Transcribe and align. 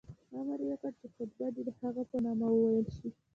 امر 0.37 0.59
یې 0.63 0.67
وکړ 0.73 0.91
چې 0.99 1.07
خطبه 1.13 1.47
دې 1.55 1.61
د 1.67 1.69
هغه 1.79 2.03
په 2.09 2.17
نامه 2.25 2.47
وویل 2.51 2.87
شي. 2.97 3.09